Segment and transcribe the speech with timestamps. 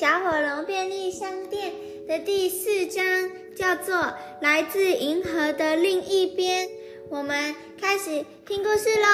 [0.00, 1.74] 小火龙便利商店
[2.08, 3.04] 的第四章，
[3.54, 3.94] 叫做
[4.40, 6.66] 《来自银河的另一边》。
[7.10, 9.04] 我们开始听故事喽。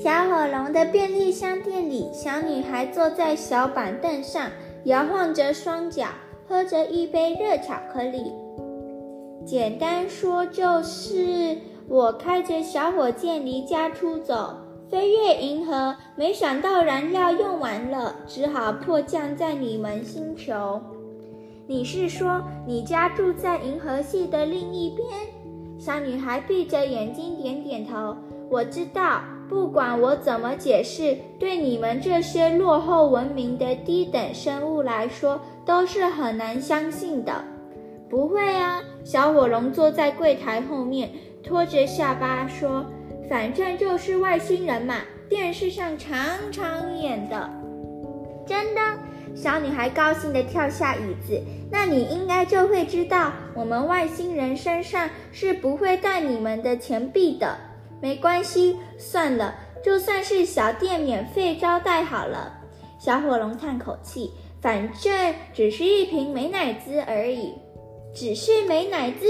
[0.00, 4.48] 小火龙的便利商店里，小女孩坐在小板凳上，
[4.84, 6.06] 摇晃着双脚，
[6.48, 8.30] 喝着一杯热巧克力。
[9.44, 11.58] 简单说，就是
[11.88, 14.58] 我开着小火箭离家出走。
[14.94, 20.80] 飞越银河，没想到燃料用完了，只好迫降在你们星球。
[21.66, 25.08] 你是说你家住在银河系的另一边？
[25.80, 28.16] 小女孩闭着眼睛点点头。
[28.48, 37.42] 我知道，不管我怎么解释，对你们这些落后文明的低等生物来说，都是很难相信的。
[38.08, 41.10] 不会啊，小火龙坐在柜台后面，
[41.42, 42.86] 拖着下巴说。
[43.28, 44.96] 反正就是外星人嘛，
[45.28, 47.50] 电视上常常演的。
[48.46, 48.80] 真的，
[49.34, 51.40] 小女孩高兴地跳下椅子。
[51.70, 57.56] 那你应该就会知道，我们外星人身上是不会带你们的钱币的。
[58.00, 62.60] 没关系，算了，就算是小店免费招待好了。
[62.98, 64.30] 小火龙叹口气，
[64.60, 67.54] 反正只是一瓶美乃滋而已，
[68.14, 69.26] 只是美乃滋。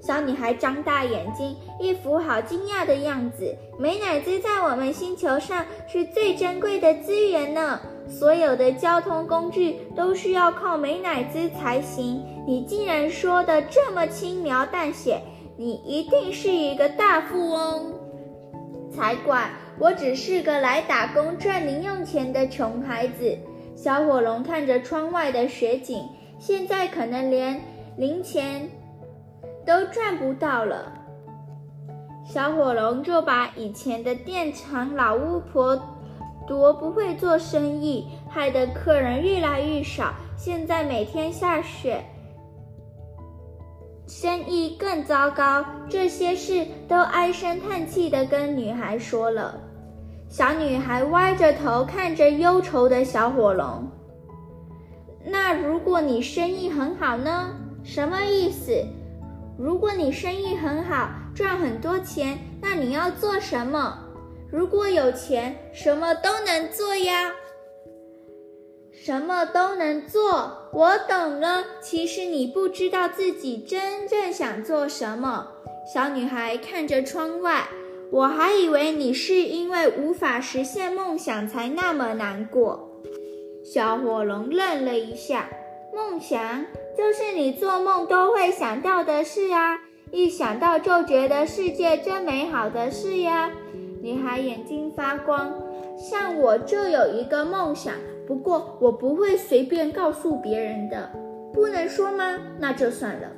[0.00, 3.56] 小女孩张大眼睛，一副好惊讶的样子。
[3.78, 12.22] 美乃滋在我们星球上是最珍贵的资源呢，所有的交通工具都需要靠美乃滋才行。
[12.46, 15.20] 你竟然说的这么轻描淡写，
[15.56, 17.92] 你一定是一个大富翁。
[18.94, 23.36] 才怪，我只是个来打工赚零用钱的穷孩子。
[23.74, 26.08] 小火龙看着窗外的雪景，
[26.38, 27.60] 现在可能连
[27.96, 28.70] 零钱。
[29.66, 30.92] 都赚不到了，
[32.24, 35.76] 小火龙就把以前的店长老巫婆
[36.46, 40.14] 多不会做生意，害得客人越来越少。
[40.36, 42.04] 现在每天下雪，
[44.06, 45.64] 生意更糟糕。
[45.88, 49.58] 这些事都唉声叹气的跟女孩说了。
[50.28, 53.88] 小女孩歪着头看着忧愁的小火龙。
[55.24, 57.50] 那如果你生意很好呢？
[57.82, 58.72] 什么意思？
[59.58, 63.98] 如果你生意很好，赚很多钱，那你要做什么？
[64.50, 67.32] 如果有钱，什么都能做呀。
[68.92, 71.64] 什么都能做，我懂了。
[71.80, 75.48] 其实你不知道自己真正想做什么。
[75.92, 77.68] 小女孩看着窗外，
[78.10, 83.02] 我还以为你是因为无法实现梦想才那么难过。
[83.64, 85.48] 小火龙愣了一下，
[85.94, 86.66] 梦想。
[86.96, 89.76] 就是你做梦都会想到的事啊！
[90.10, 93.50] 一想到就觉得世界真美好的事呀！
[94.00, 95.52] 女孩眼睛发光，
[95.98, 97.92] 像我就有一个梦想，
[98.26, 101.10] 不过我不会随便告诉别人的。
[101.52, 102.38] 不能说吗？
[102.58, 103.28] 那就算了，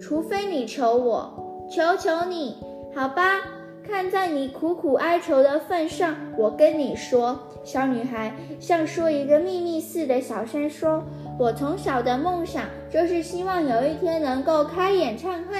[0.00, 2.58] 除非你求我，求求你，
[2.94, 3.40] 好吧？
[3.82, 11.02] 看在你苦苦哀求的份上，我跟你说，小女孩像说一个秘密似的，小声说。
[11.40, 15.56] 我从小的梦想就是希望有一天能够开演唱会。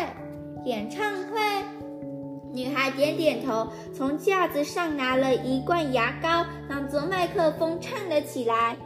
[0.66, 1.02] 演唱
[1.32, 1.40] 会，
[2.52, 8.76] 女孩点点头，从架子上拿了一罐牙膏，当做麦克风唱了起来。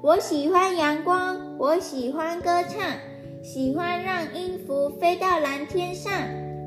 [0.00, 2.80] 我喜欢阳光，我喜欢歌唱，
[3.42, 6.12] 喜欢让音符飞到蓝天上。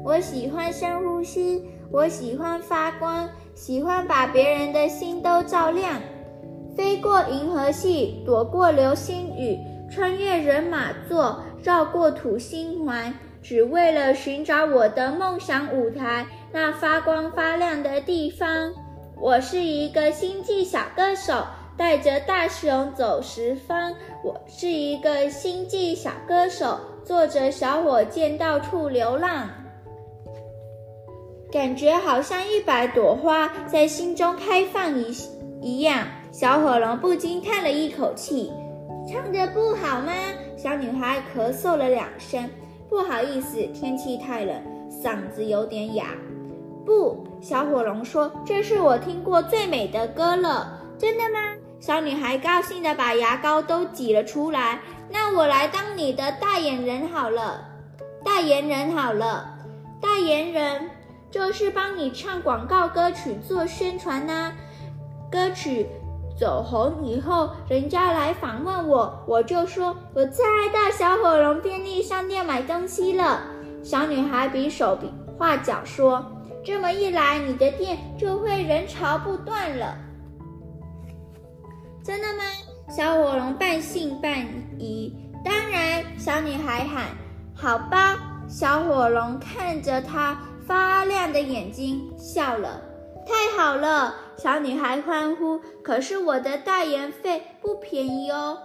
[0.04, 5.94] 我喜欢深呼吸，我喜欢发光，喜欢把别人的心都照亮。
[6.76, 9.58] 飞过银河系，躲过流星雨。
[9.90, 18.74] 穿越人马座，绕过土星环，只为了寻找我的梦想舞台，那发光发亮的地方。
[19.20, 21.46] 我是一个星际小歌手，
[21.78, 23.94] 带着大熊走十方。
[24.24, 29.50] 我是一个星际小歌手，坐着小火箭到处流浪。
[31.52, 35.16] 感觉好像一百朵花在心中开放一
[35.62, 36.06] 一样。
[36.32, 38.52] 小火龙不禁叹了一口气。
[39.08, 40.12] 唱的不好吗？
[40.58, 42.50] 小女孩咳嗽了两声，
[42.90, 44.62] 不好意思，天气太冷，
[44.92, 46.08] 嗓子有点哑。
[46.86, 51.56] 不，小火龙说：“这是我听过最美的歌了。”真的吗？
[51.80, 54.82] 小女孩高兴地把牙膏都挤了出来。
[55.10, 57.64] 那我来当你的代言人好了，
[58.26, 59.58] 代言人好了，
[60.02, 60.90] 代言人
[61.32, 64.52] 就是帮你唱广告歌曲做宣传呐，
[65.32, 65.88] 歌曲。
[66.38, 73.42] 走红以后，人家来访问我，我就说我再到小火龙便利商店买东西了。
[73.84, 76.24] 小女孩比手比画脚说
[76.64, 79.98] ：“这么一来，你的店就会人潮不断了。”
[82.06, 82.44] 真的吗？
[82.90, 84.40] 小火龙半信半
[84.78, 85.14] 疑。
[85.44, 87.06] 当然，小女孩喊
[87.56, 88.16] ：“好吧。”
[88.48, 92.82] 小火龙看着她发亮的眼睛，笑了。
[93.58, 95.60] 好了，小女孩欢呼。
[95.84, 98.56] 可是我的代言费不便宜哦。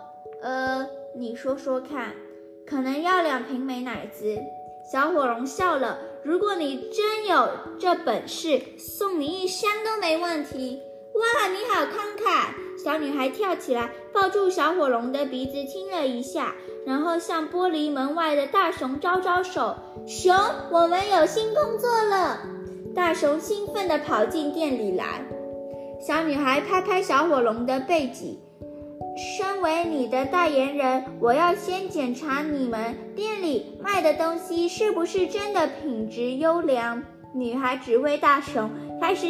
[0.43, 0.87] 呃，
[1.17, 2.13] 你说说看，
[2.67, 4.37] 可能要两瓶美乃滋。
[4.93, 5.99] 小火龙笑了。
[6.23, 7.49] 如果你真有
[7.81, 10.83] 这本事，送你一箱都没问题。
[11.15, 12.51] 哇，你好慷慨！
[12.85, 16.55] 小女孩跳起来，抱住小火龙的鼻子亲了一下，
[16.87, 19.75] 然后向玻璃门外的大熊招招手
[20.07, 20.37] ：“熊，
[20.71, 22.41] 我们有新工作了！”
[22.95, 25.23] 大熊兴奋地跑进店里来。
[25.99, 28.39] 小女孩拍拍小火龙的背脊。
[29.37, 37.03] 身为你的代言人，我要先检查你们店里卖的东西是不是真的品质优良。
[37.35, 39.27] 女孩指挥大熊开始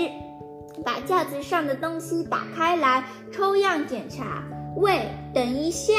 [0.85, 4.43] 把架子上的东西打开来抽样检查。
[4.77, 5.03] 喂，
[5.35, 5.93] 等一下！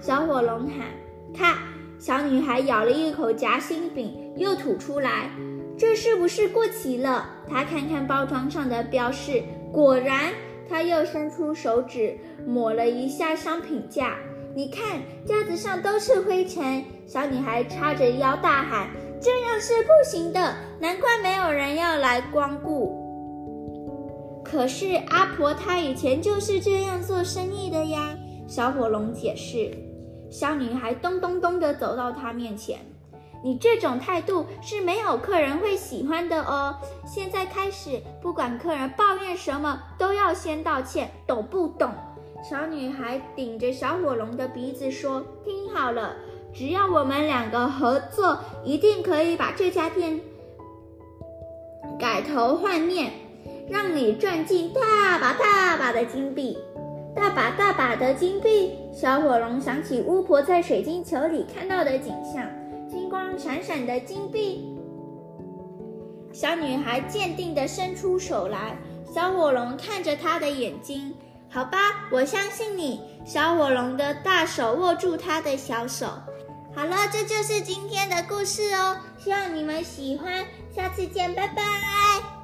[0.00, 0.86] 小火龙喊。
[1.34, 1.56] 看，
[1.98, 5.30] 小女孩咬了一口夹心饼，又吐出来。
[5.80, 7.26] 这是不是过期了？
[7.48, 9.42] 她看看包装上的标示，
[9.72, 10.30] 果然。
[10.68, 12.16] 他又伸出手指
[12.46, 14.16] 抹了一下商品架，
[14.54, 16.84] 你看架子上都是灰尘。
[17.08, 18.88] 小女孩叉着腰大喊
[19.20, 22.96] ：“这样是不行的，难怪没有人要来光顾。”
[24.46, 28.16] 可是阿婆她以前就是这样做生意的呀。
[28.46, 29.72] 小火龙解释。
[30.30, 32.78] 小女孩咚咚咚地走到他面前。
[33.42, 36.76] 你这种态度是没有客人会喜欢的哦。
[37.06, 41.90] 现在开始，不管客人抱怨什么，都要先道歉，懂不懂？
[42.42, 46.16] 小女孩顶着小火龙的鼻子说：“听好了，
[46.54, 50.20] 只要我们两个合作，一定可以把这家店
[51.98, 53.12] 改头换面，
[53.68, 56.58] 让你赚进大把大把的金币。
[57.14, 62.44] 大把大把的金币。”小火龙想起巫婆在水晶球里看到的景象。
[62.90, 64.76] 金光闪闪的金币，
[66.32, 68.76] 小女孩坚定地伸出手来。
[69.14, 71.14] 小火龙看着她的眼睛，
[71.48, 71.78] 好吧，
[72.10, 73.00] 我相信你。
[73.24, 76.06] 小火龙的大手握住她的小手。
[76.74, 80.44] 好了，这就是今天的故事哦，希望你们喜欢，
[80.74, 82.39] 下次见，拜拜。